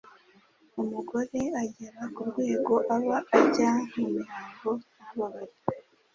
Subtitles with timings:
[0.81, 5.55] umugore agera ku rwego aba ajya mu mihango ntababare